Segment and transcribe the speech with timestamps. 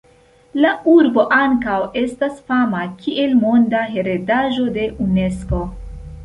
[0.61, 5.63] La urbo ankaŭ estas fama kiel Monda heredaĵo de Unesko.